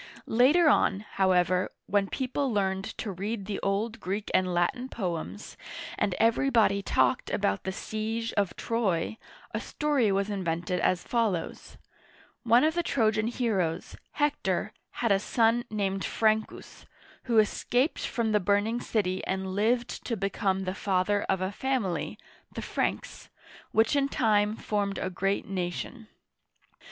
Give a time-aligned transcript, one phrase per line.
[0.25, 5.55] Later on, however, when people learned to read the old Greek and Latin poems,
[5.95, 9.19] and everybody talked about the siege of Troy,
[9.53, 11.77] a story was invented as follows:
[12.41, 13.95] One of the Trojan heroes.
[14.13, 14.73] Hector,
[15.05, 16.85] had a son uigiTizea Dy vjiOOQlC THE FRANKS 43 named Ffancus,
[17.25, 22.17] who escaped from the burning city and lived to become the father of a family,
[22.51, 23.29] the Franks,
[23.71, 26.07] which in time formed a great nation.